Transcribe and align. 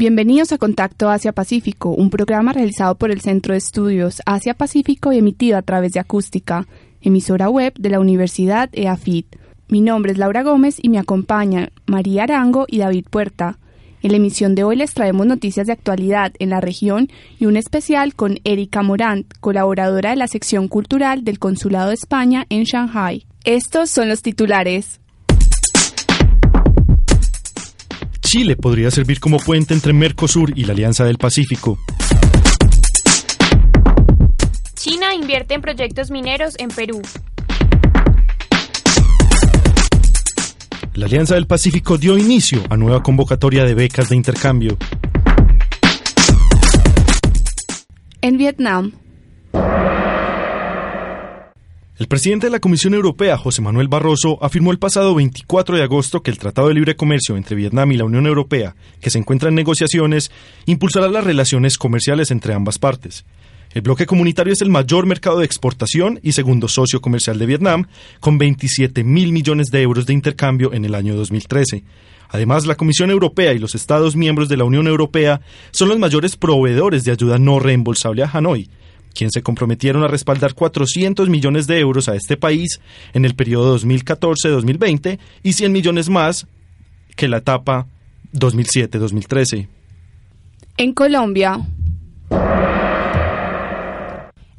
Bienvenidos 0.00 0.52
a 0.52 0.58
Contacto 0.58 1.10
Asia-Pacífico, 1.10 1.90
un 1.90 2.08
programa 2.08 2.52
realizado 2.52 2.94
por 2.94 3.10
el 3.10 3.20
Centro 3.20 3.52
de 3.52 3.58
Estudios 3.58 4.22
Asia-Pacífico 4.26 5.12
y 5.12 5.18
emitido 5.18 5.58
a 5.58 5.62
través 5.62 5.90
de 5.92 5.98
Acústica, 5.98 6.68
emisora 7.00 7.50
web 7.50 7.74
de 7.76 7.90
la 7.90 7.98
Universidad 7.98 8.70
EAFIT. 8.74 9.26
Mi 9.66 9.80
nombre 9.80 10.12
es 10.12 10.18
Laura 10.18 10.44
Gómez 10.44 10.76
y 10.80 10.88
me 10.88 11.00
acompañan 11.00 11.72
María 11.86 12.22
Arango 12.22 12.66
y 12.68 12.78
David 12.78 13.06
Puerta. 13.10 13.58
En 14.00 14.12
la 14.12 14.18
emisión 14.18 14.54
de 14.54 14.62
hoy 14.62 14.76
les 14.76 14.94
traemos 14.94 15.26
noticias 15.26 15.66
de 15.66 15.72
actualidad 15.72 16.32
en 16.38 16.50
la 16.50 16.60
región 16.60 17.08
y 17.40 17.46
un 17.46 17.56
especial 17.56 18.14
con 18.14 18.38
Erika 18.44 18.84
Morant, 18.84 19.26
colaboradora 19.40 20.10
de 20.10 20.16
la 20.16 20.28
sección 20.28 20.68
cultural 20.68 21.24
del 21.24 21.40
Consulado 21.40 21.88
de 21.88 21.94
España 21.94 22.46
en 22.50 22.62
Shanghai. 22.62 23.26
Estos 23.42 23.90
son 23.90 24.08
los 24.08 24.22
titulares. 24.22 25.00
Chile 28.28 28.56
podría 28.56 28.90
servir 28.90 29.20
como 29.20 29.38
puente 29.38 29.72
entre 29.72 29.94
Mercosur 29.94 30.52
y 30.54 30.64
la 30.64 30.74
Alianza 30.74 31.02
del 31.02 31.16
Pacífico. 31.16 31.78
China 34.74 35.14
invierte 35.14 35.54
en 35.54 35.62
proyectos 35.62 36.10
mineros 36.10 36.54
en 36.58 36.68
Perú. 36.68 37.00
La 40.92 41.06
Alianza 41.06 41.36
del 41.36 41.46
Pacífico 41.46 41.96
dio 41.96 42.18
inicio 42.18 42.62
a 42.68 42.76
nueva 42.76 43.02
convocatoria 43.02 43.64
de 43.64 43.72
becas 43.72 44.10
de 44.10 44.16
intercambio. 44.16 44.76
En 48.20 48.36
Vietnam, 48.36 48.92
El 51.98 52.06
presidente 52.06 52.46
de 52.46 52.52
la 52.52 52.60
Comisión 52.60 52.94
Europea, 52.94 53.36
José 53.36 53.60
Manuel 53.60 53.88
Barroso, 53.88 54.38
afirmó 54.40 54.70
el 54.70 54.78
pasado 54.78 55.16
24 55.16 55.76
de 55.76 55.82
agosto 55.82 56.22
que 56.22 56.30
el 56.30 56.38
Tratado 56.38 56.68
de 56.68 56.74
Libre 56.74 56.94
Comercio 56.94 57.36
entre 57.36 57.56
Vietnam 57.56 57.90
y 57.90 57.96
la 57.96 58.04
Unión 58.04 58.24
Europea, 58.24 58.76
que 59.00 59.10
se 59.10 59.18
encuentra 59.18 59.48
en 59.48 59.56
negociaciones, 59.56 60.30
impulsará 60.66 61.08
las 61.08 61.24
relaciones 61.24 61.76
comerciales 61.76 62.30
entre 62.30 62.54
ambas 62.54 62.78
partes. 62.78 63.24
El 63.74 63.82
bloque 63.82 64.06
comunitario 64.06 64.52
es 64.52 64.62
el 64.62 64.70
mayor 64.70 65.06
mercado 65.06 65.40
de 65.40 65.44
exportación 65.44 66.20
y 66.22 66.32
segundo 66.32 66.68
socio 66.68 67.00
comercial 67.00 67.36
de 67.36 67.46
Vietnam, 67.46 67.88
con 68.20 68.38
27 68.38 69.02
mil 69.02 69.32
millones 69.32 69.66
de 69.72 69.82
euros 69.82 70.06
de 70.06 70.12
intercambio 70.12 70.72
en 70.72 70.84
el 70.84 70.94
año 70.94 71.16
2013. 71.16 71.82
Además, 72.28 72.64
la 72.64 72.76
Comisión 72.76 73.10
Europea 73.10 73.54
y 73.54 73.58
los 73.58 73.74
Estados 73.74 74.14
miembros 74.14 74.48
de 74.48 74.56
la 74.56 74.62
Unión 74.62 74.86
Europea 74.86 75.40
son 75.72 75.88
los 75.88 75.98
mayores 75.98 76.36
proveedores 76.36 77.02
de 77.02 77.10
ayuda 77.10 77.40
no 77.40 77.58
reembolsable 77.58 78.22
a 78.22 78.30
Hanoi, 78.32 78.70
quien 79.18 79.32
se 79.32 79.42
comprometieron 79.42 80.04
a 80.04 80.06
respaldar 80.06 80.54
400 80.54 81.28
millones 81.28 81.66
de 81.66 81.80
euros 81.80 82.08
a 82.08 82.14
este 82.14 82.36
país 82.36 82.80
en 83.14 83.24
el 83.24 83.34
periodo 83.34 83.76
2014-2020 83.76 85.18
y 85.42 85.52
100 85.54 85.72
millones 85.72 86.08
más 86.08 86.46
que 87.16 87.26
la 87.26 87.38
etapa 87.38 87.88
2007-2013. 88.32 89.66
en 90.76 90.92
Colombia, 90.92 91.58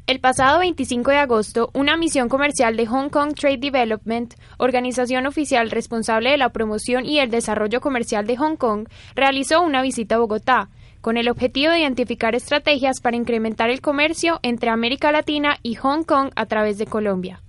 El 0.06 0.18
pasado 0.18 0.58
25 0.58 1.12
de 1.12 1.16
agosto, 1.18 1.70
una 1.72 1.96
misión 1.96 2.28
comercial 2.28 2.76
de 2.76 2.84
Hong 2.84 3.10
Kong 3.10 3.32
Trade 3.32 3.58
Development, 3.58 4.34
organización 4.58 5.26
oficial 5.26 5.70
responsable 5.70 6.32
de 6.32 6.36
la 6.36 6.48
promoción 6.48 7.06
y 7.06 7.20
el 7.20 7.30
desarrollo 7.30 7.80
comercial 7.80 8.26
de 8.26 8.36
Hong 8.36 8.56
Kong, 8.56 8.88
realizó 9.14 9.62
una 9.62 9.82
visita 9.82 10.16
a 10.16 10.18
Bogotá, 10.18 10.68
con 11.00 11.16
el 11.16 11.28
objetivo 11.28 11.72
de 11.72 11.80
identificar 11.80 12.34
estrategias 12.34 13.00
para 13.00 13.16
incrementar 13.16 13.70
el 13.70 13.80
comercio 13.80 14.40
entre 14.42 14.70
América 14.70 15.12
Latina 15.12 15.58
y 15.62 15.74
Hong 15.74 16.04
Kong 16.04 16.30
a 16.36 16.46
través 16.46 16.78
de 16.78 16.86
Colombia. 16.86 17.42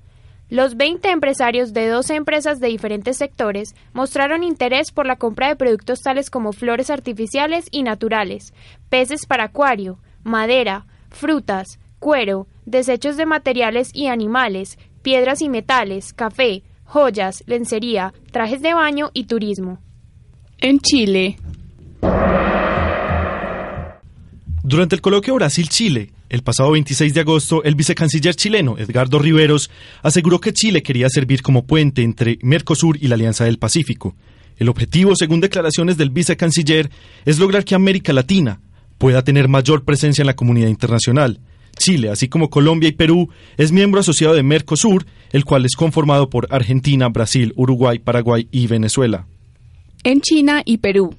Los 0.50 0.76
20 0.76 1.10
empresarios 1.10 1.72
de 1.72 1.88
12 1.88 2.16
empresas 2.16 2.60
de 2.60 2.68
diferentes 2.68 3.18
sectores 3.18 3.74
mostraron 3.94 4.44
interés 4.44 4.92
por 4.92 5.06
la 5.06 5.16
compra 5.16 5.48
de 5.48 5.56
productos 5.56 6.02
tales 6.02 6.30
como 6.30 6.52
flores 6.52 6.90
artificiales 6.90 7.68
y 7.72 7.84
naturales, 7.84 8.54
peces 8.90 9.26
para 9.26 9.46
acuario, 9.46 10.00
madera, 10.24 10.88
frutas, 11.10 11.80
cuero, 12.00 12.48
desechos 12.66 13.16
de 13.16 13.26
materiales 13.26 13.92
y 13.94 14.08
animales, 14.08 14.78
piedras 15.02 15.42
y 15.42 15.48
metales, 15.48 16.12
café, 16.12 16.64
joyas, 16.84 17.44
lencería, 17.48 18.14
trajes 18.32 18.62
de 18.62 18.74
baño 18.74 19.10
y 19.14 19.28
turismo. 19.28 19.80
en 20.60 20.80
Chile, 20.80 21.38
Durante 24.72 24.96
el 24.96 25.02
coloquio 25.02 25.36
Brasil-Chile, 25.36 26.12
el 26.30 26.44
pasado 26.44 26.72
26 26.72 27.14
de 27.14 27.20
agosto, 27.20 27.62
el 27.66 27.76
vicecanciller 27.76 28.34
chileno 28.34 28.78
Edgardo 28.78 29.20
Riveros 29.20 29.70
aseguró 30.02 30.40
que 30.40 30.54
Chile 30.54 30.82
quería 30.82 31.10
servir 31.10 31.42
como 31.42 31.66
puente 31.66 32.04
entre 32.04 32.40
Mercosur 32.42 32.96
y 32.96 33.10
la 33.10 33.16
Alianza 33.16 33.44
del 33.44 33.60
Pacífico. 33.60 34.16
El 34.56 34.70
objetivo, 34.70 35.14
según 35.14 35.42
declaraciones 35.42 35.98
del 35.98 36.10
vicecanciller, 36.10 36.90
es 37.26 37.38
lograr 37.38 37.66
que 37.66 37.76
América 37.76 38.14
Latina 38.14 38.62
pueda 38.98 39.26
tener 39.26 39.50
mayor 39.50 39.84
presencia 39.84 40.22
en 40.22 40.28
la 40.28 40.38
comunidad 40.38 40.70
internacional. 40.70 41.42
Chile, 41.78 42.10
así 42.10 42.30
como 42.30 42.50
Colombia 42.50 42.88
y 42.88 42.94
Perú, 42.94 43.28
es 43.58 43.74
miembro 43.74 44.00
asociado 44.00 44.36
de 44.36 44.44
Mercosur, 44.44 45.06
el 45.34 45.44
cual 45.44 45.66
es 45.66 45.76
conformado 45.76 46.30
por 46.30 46.48
Argentina, 46.50 47.10
Brasil, 47.10 47.52
Uruguay, 47.58 48.00
Paraguay 48.00 48.48
y 48.52 48.68
Venezuela. 48.68 49.28
en 50.06 50.22
China 50.22 50.62
y 50.64 50.78
Perú. 50.78 51.14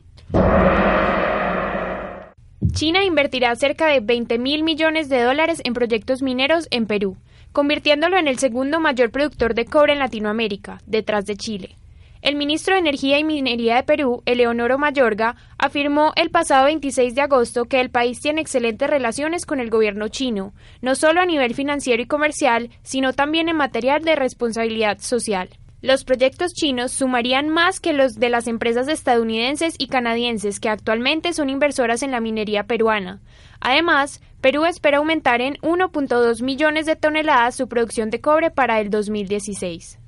China 2.70 3.02
invertirá 3.02 3.54
cerca 3.56 3.88
de 3.88 3.98
20 3.98 4.38
mil 4.38 4.62
millones 4.62 5.08
de 5.08 5.20
dólares 5.20 5.60
en 5.64 5.74
proyectos 5.74 6.22
mineros 6.22 6.68
en 6.70 6.86
Perú, 6.86 7.16
convirtiéndolo 7.50 8.16
en 8.16 8.28
el 8.28 8.38
segundo 8.38 8.78
mayor 8.78 9.10
productor 9.10 9.54
de 9.54 9.64
cobre 9.64 9.94
en 9.94 9.98
Latinoamérica, 9.98 10.80
detrás 10.86 11.26
de 11.26 11.36
Chile. 11.36 11.76
El 12.22 12.36
ministro 12.36 12.74
de 12.74 12.80
Energía 12.80 13.18
y 13.18 13.24
Minería 13.24 13.76
de 13.76 13.82
Perú, 13.82 14.22
Eleonoro 14.26 14.78
Mayorga, 14.78 15.34
afirmó 15.58 16.12
el 16.14 16.30
pasado 16.30 16.66
26 16.66 17.16
de 17.16 17.22
agosto 17.22 17.64
que 17.64 17.80
el 17.80 17.90
país 17.90 18.20
tiene 18.20 18.40
excelentes 18.40 18.88
relaciones 18.88 19.44
con 19.44 19.58
el 19.58 19.68
gobierno 19.68 20.06
chino, 20.06 20.54
no 20.80 20.94
solo 20.94 21.20
a 21.20 21.26
nivel 21.26 21.54
financiero 21.54 22.00
y 22.00 22.06
comercial, 22.06 22.70
sino 22.84 23.12
también 23.12 23.48
en 23.48 23.56
materia 23.56 23.98
de 23.98 24.14
responsabilidad 24.14 24.98
social. 25.00 25.48
Los 25.82 26.04
proyectos 26.04 26.54
chinos 26.54 26.92
sumarían 26.92 27.48
más 27.48 27.80
que 27.80 27.92
los 27.92 28.14
de 28.14 28.28
las 28.28 28.46
empresas 28.46 28.86
estadounidenses 28.86 29.74
y 29.78 29.88
canadienses 29.88 30.60
que 30.60 30.68
actualmente 30.68 31.32
son 31.32 31.50
inversoras 31.50 32.04
en 32.04 32.12
la 32.12 32.20
minería 32.20 32.68
peruana. 32.68 33.20
Además, 33.58 34.20
Perú 34.40 34.64
espera 34.64 34.98
aumentar 34.98 35.40
en 35.40 35.54
1.2 35.56 36.40
millones 36.40 36.86
de 36.86 36.94
toneladas 36.94 37.56
su 37.56 37.66
producción 37.66 38.10
de 38.10 38.20
cobre 38.20 38.52
para 38.52 38.80
el 38.80 38.90
2016. 38.90 39.98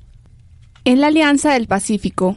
En 0.84 1.00
la 1.00 1.08
Alianza 1.08 1.54
del 1.54 1.66
Pacífico, 1.66 2.37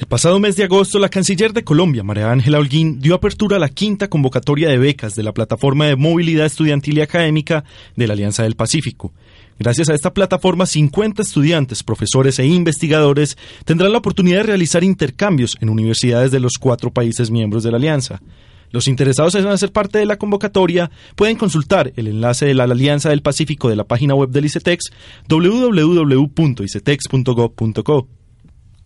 El 0.00 0.06
pasado 0.06 0.40
mes 0.40 0.56
de 0.56 0.64
agosto, 0.64 0.98
la 0.98 1.10
canciller 1.10 1.52
de 1.52 1.62
Colombia, 1.62 2.02
María 2.02 2.30
Ángela 2.30 2.58
Holguín, 2.58 3.00
dio 3.00 3.14
apertura 3.14 3.56
a 3.56 3.60
la 3.60 3.68
quinta 3.68 4.08
convocatoria 4.08 4.70
de 4.70 4.78
becas 4.78 5.14
de 5.14 5.22
la 5.22 5.32
plataforma 5.32 5.84
de 5.86 5.96
movilidad 5.96 6.46
estudiantil 6.46 6.96
y 6.96 7.00
académica 7.02 7.64
de 7.96 8.06
la 8.06 8.14
Alianza 8.14 8.42
del 8.42 8.56
Pacífico. 8.56 9.12
Gracias 9.60 9.88
a 9.90 9.94
esta 9.94 10.14
plataforma, 10.14 10.64
50 10.64 11.20
estudiantes, 11.20 11.82
profesores 11.82 12.38
e 12.38 12.46
investigadores 12.46 13.36
tendrán 13.66 13.92
la 13.92 13.98
oportunidad 13.98 14.38
de 14.38 14.44
realizar 14.44 14.82
intercambios 14.82 15.58
en 15.60 15.68
universidades 15.68 16.30
de 16.30 16.40
los 16.40 16.54
cuatro 16.58 16.94
países 16.94 17.30
miembros 17.30 17.62
de 17.62 17.70
la 17.70 17.76
Alianza. 17.76 18.22
Los 18.70 18.88
interesados 18.88 19.34
en 19.34 19.46
hacer 19.48 19.70
parte 19.70 19.98
de 19.98 20.06
la 20.06 20.16
convocatoria 20.16 20.90
pueden 21.14 21.36
consultar 21.36 21.92
el 21.96 22.08
enlace 22.08 22.46
de 22.46 22.54
la 22.54 22.64
Alianza 22.64 23.10
del 23.10 23.20
Pacífico 23.20 23.68
de 23.68 23.76
la 23.76 23.84
página 23.84 24.14
web 24.14 24.30
del 24.30 24.46
ICETEX 24.46 24.84
www.icetex.gov.co. 25.28 28.08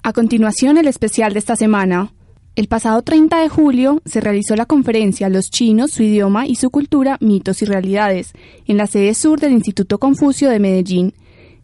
a 0.03 0.13
continuación 0.13 0.77
el 0.77 0.89
especial 0.89 1.35
de 1.35 1.39
esta 1.39 1.55
semana. 1.55 2.13
El 2.57 2.69
pasado 2.69 3.03
30 3.03 3.41
de 3.41 3.49
julio 3.49 4.01
se 4.05 4.21
realizó 4.21 4.55
la 4.55 4.67
conferencia 4.67 5.29
Los 5.29 5.51
chinos, 5.51 5.91
su 5.91 6.05
idioma 6.05 6.47
y 6.47 6.55
su 6.55 6.71
cultura, 6.71 7.17
mitos 7.21 7.63
y 7.63 7.65
realidades, 7.65 8.33
en 8.69 8.77
la 8.77 8.87
sede 8.87 9.15
sur 9.15 9.41
del 9.41 9.51
Instituto 9.51 9.99
Confucio 9.99 10.49
de 10.49 10.61
Medellín. 10.61 11.15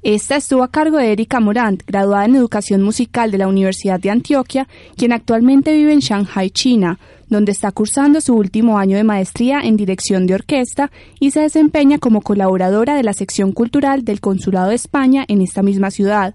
Esta 0.02 0.34
estuvo 0.34 0.64
a 0.64 0.70
cargo 0.72 0.96
de 0.96 1.12
Erika 1.12 1.38
Morant, 1.38 1.84
graduada 1.86 2.24
en 2.24 2.34
Educación 2.34 2.82
Musical 2.82 3.30
de 3.30 3.38
la 3.38 3.46
Universidad 3.46 4.00
de 4.00 4.10
Antioquia, 4.10 4.66
quien 4.96 5.12
actualmente 5.12 5.72
vive 5.74 5.92
en 5.92 6.00
Shanghai, 6.00 6.50
China, 6.50 6.98
donde 7.28 7.52
está 7.52 7.70
cursando 7.70 8.20
su 8.20 8.34
último 8.34 8.76
año 8.76 8.96
de 8.96 9.04
maestría 9.04 9.60
en 9.60 9.76
dirección 9.76 10.26
de 10.26 10.34
orquesta 10.34 10.90
y 11.20 11.30
se 11.30 11.38
desempeña 11.38 11.98
como 11.98 12.20
colaboradora 12.20 12.96
de 12.96 13.04
la 13.04 13.12
sección 13.12 13.52
cultural 13.52 14.04
del 14.04 14.20
Consulado 14.20 14.70
de 14.70 14.74
España 14.74 15.24
en 15.28 15.40
esta 15.40 15.62
misma 15.62 15.92
ciudad. 15.92 16.34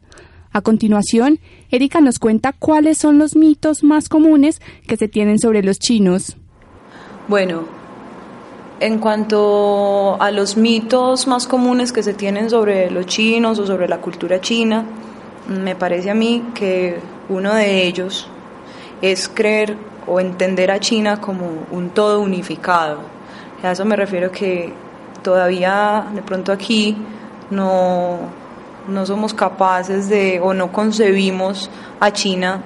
A 0.55 0.61
continuación, 0.61 1.39
Erika 1.69 1.99
nos 1.99 2.17
cuenta 2.17 2.53
cuáles 2.53 2.97
son 2.97 3.19
los 3.19 3.35
mitos 3.35 3.83
más 3.83 4.07
comunes 4.07 4.61
que 4.87 4.95
se 4.95 5.09
tienen 5.09 5.37
sobre 5.37 5.61
los 5.61 5.79
chinos. 5.79 6.37
Bueno, 7.27 7.65
en 8.79 8.99
cuanto 8.99 10.15
a 10.21 10.31
los 10.31 10.55
mitos 10.55 11.27
más 11.27 11.45
comunes 11.45 11.91
que 11.91 12.03
se 12.03 12.13
tienen 12.13 12.49
sobre 12.49 12.89
los 12.89 13.05
chinos 13.05 13.59
o 13.59 13.67
sobre 13.67 13.89
la 13.89 13.97
cultura 13.97 14.39
china, 14.39 14.85
me 15.49 15.75
parece 15.75 16.09
a 16.09 16.15
mí 16.15 16.41
que 16.53 16.99
uno 17.27 17.53
de 17.53 17.85
ellos 17.85 18.29
es 19.01 19.27
creer 19.27 19.75
o 20.07 20.21
entender 20.21 20.71
a 20.71 20.79
China 20.79 21.19
como 21.19 21.65
un 21.69 21.89
todo 21.89 22.21
unificado. 22.21 22.99
A 23.61 23.73
eso 23.73 23.83
me 23.83 23.97
refiero 23.97 24.31
que 24.31 24.71
todavía 25.21 26.07
de 26.15 26.21
pronto 26.21 26.53
aquí 26.53 26.95
no 27.51 28.44
no 28.87 29.05
somos 29.05 29.33
capaces 29.33 30.09
de 30.09 30.39
o 30.39 30.53
no 30.53 30.71
concebimos 30.71 31.69
a 31.99 32.11
China 32.11 32.61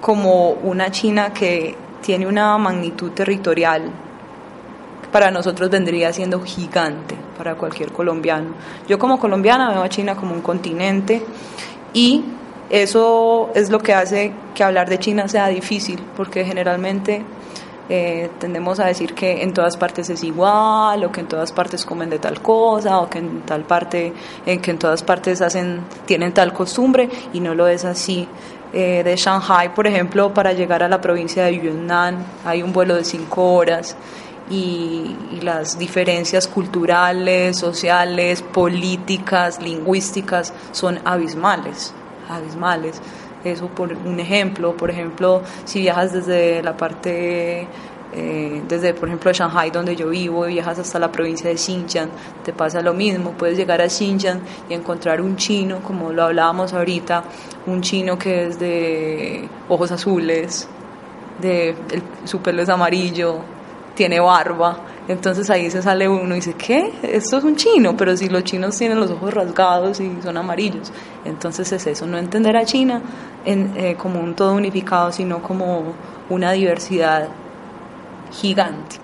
como 0.00 0.50
una 0.50 0.90
China 0.90 1.32
que 1.32 1.76
tiene 2.00 2.26
una 2.26 2.56
magnitud 2.58 3.10
territorial 3.12 3.90
para 5.12 5.30
nosotros 5.30 5.70
vendría 5.70 6.12
siendo 6.12 6.40
gigante 6.40 7.16
para 7.36 7.54
cualquier 7.54 7.92
colombiano. 7.92 8.50
Yo 8.88 8.98
como 8.98 9.18
colombiana 9.18 9.70
veo 9.70 9.82
a 9.82 9.88
China 9.88 10.14
como 10.16 10.34
un 10.34 10.42
continente 10.42 11.22
y 11.94 12.24
eso 12.70 13.50
es 13.54 13.70
lo 13.70 13.78
que 13.78 13.94
hace 13.94 14.32
que 14.54 14.62
hablar 14.62 14.88
de 14.88 14.98
China 14.98 15.28
sea 15.28 15.48
difícil, 15.48 15.98
porque 16.16 16.44
generalmente 16.44 17.24
eh, 17.90 18.30
tendemos 18.38 18.80
a 18.80 18.84
decir 18.84 19.14
que 19.14 19.42
en 19.42 19.54
todas 19.54 19.78
partes 19.78 20.10
es 20.10 20.22
igual 20.22 21.02
o 21.04 21.10
que 21.10 21.20
en 21.20 21.26
todas 21.26 21.52
partes 21.52 21.86
comen 21.86 22.10
de 22.10 22.18
tal 22.18 22.42
cosa 22.42 22.98
o 23.00 23.08
que 23.08 23.18
en 23.18 23.40
tal 23.42 23.62
parte 23.64 24.12
en 24.44 24.60
que 24.60 24.72
en 24.72 24.78
todas 24.78 25.02
partes 25.02 25.40
hacen 25.40 25.80
tienen 26.04 26.34
tal 26.34 26.52
costumbre 26.52 27.08
y 27.32 27.40
no 27.40 27.54
lo 27.54 27.66
es 27.66 27.84
así. 27.84 28.28
Eh, 28.70 29.02
de 29.02 29.16
Shanghai 29.16 29.74
por 29.74 29.86
ejemplo 29.86 30.34
para 30.34 30.52
llegar 30.52 30.82
a 30.82 30.88
la 30.90 31.00
provincia 31.00 31.46
de 31.46 31.58
Yunnan 31.58 32.18
hay 32.44 32.62
un 32.62 32.74
vuelo 32.74 32.96
de 32.96 33.04
cinco 33.04 33.54
horas 33.54 33.96
y 34.50 35.16
las 35.40 35.78
diferencias 35.78 36.46
culturales 36.46 37.56
sociales 37.56 38.42
políticas 38.42 39.62
lingüísticas 39.62 40.52
son 40.72 41.00
abismales 41.06 41.94
abismales 42.28 43.00
eso 43.44 43.68
por 43.68 43.92
un 43.92 44.20
ejemplo, 44.20 44.76
por 44.76 44.90
ejemplo, 44.90 45.42
si 45.64 45.80
viajas 45.80 46.12
desde 46.12 46.62
la 46.62 46.76
parte 46.76 47.66
eh, 48.10 48.62
desde 48.66 48.94
por 48.94 49.08
ejemplo 49.08 49.30
Shanghai 49.32 49.70
donde 49.70 49.94
yo 49.94 50.08
vivo 50.08 50.48
y 50.48 50.54
viajas 50.54 50.78
hasta 50.78 50.98
la 50.98 51.12
provincia 51.12 51.50
de 51.50 51.58
Xinjiang, 51.58 52.08
te 52.42 52.54
pasa 52.54 52.80
lo 52.80 52.94
mismo, 52.94 53.32
puedes 53.32 53.58
llegar 53.58 53.82
a 53.82 53.88
Xinjiang 53.88 54.40
y 54.68 54.74
encontrar 54.74 55.20
un 55.20 55.36
chino, 55.36 55.80
como 55.82 56.10
lo 56.10 56.24
hablábamos 56.24 56.72
ahorita, 56.72 57.24
un 57.66 57.82
chino 57.82 58.18
que 58.18 58.46
es 58.46 58.58
de 58.58 59.46
ojos 59.68 59.92
azules, 59.92 60.66
de 61.38 61.74
su 62.24 62.40
pelo 62.40 62.62
es 62.62 62.68
amarillo, 62.70 63.40
tiene 63.94 64.20
barba, 64.20 64.78
entonces 65.08 65.48
ahí 65.48 65.70
se 65.70 65.80
sale 65.80 66.06
uno 66.06 66.34
y 66.34 66.36
dice, 66.36 66.54
¿qué? 66.54 66.92
Esto 67.02 67.38
es 67.38 67.44
un 67.44 67.56
chino, 67.56 67.96
pero 67.96 68.14
si 68.14 68.28
los 68.28 68.44
chinos 68.44 68.76
tienen 68.76 69.00
los 69.00 69.10
ojos 69.10 69.32
rasgados 69.32 70.00
y 70.00 70.12
son 70.22 70.36
amarillos. 70.36 70.92
Entonces 71.24 71.72
es 71.72 71.86
eso, 71.86 72.06
no 72.06 72.18
entender 72.18 72.54
a 72.56 72.66
China 72.66 73.00
eh, 73.46 73.96
como 73.98 74.20
un 74.20 74.34
todo 74.34 74.52
unificado, 74.52 75.10
sino 75.10 75.42
como 75.42 75.94
una 76.28 76.52
diversidad 76.52 77.28
gigante. 78.30 78.96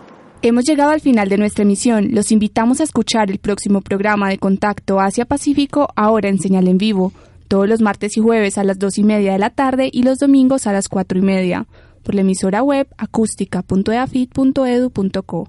Hemos 0.43 0.65
llegado 0.65 0.91
al 0.91 1.01
final 1.01 1.31
de 1.31 1.39
nuestra 1.39 1.63
emisión. 1.63 2.09
Los 2.11 2.31
invitamos 2.31 2.81
a 2.81 2.85
escuchar 2.85 3.31
el 3.31 3.39
próximo 3.39 3.81
programa 3.81 4.29
de 4.29 4.37
Contacto 4.37 5.01
Asia-Pacífico 5.01 5.89
ahora 5.97 6.29
en 6.29 6.39
señal 6.39 6.69
en 6.69 6.77
vivo, 6.77 7.15
todos 7.49 7.67
los 7.67 7.81
martes 7.81 8.19
y 8.19 8.21
jueves 8.21 8.59
a 8.59 8.65
las 8.65 8.79
dos 8.79 8.99
y 8.99 9.05
media 9.05 9.33
de 9.33 9.39
la 9.39 9.49
tarde 9.49 9.89
y 9.91 10.03
los 10.03 10.19
domingos 10.19 10.67
a 10.67 10.75
las 10.75 10.91
cuatro 10.91 11.19
y 11.19 11.23
media, 11.23 11.67
por 12.03 12.15
la 12.15 12.21
emisora 12.21 12.63
web 12.63 12.87
acústica.eafit.edu.co. 12.99 15.49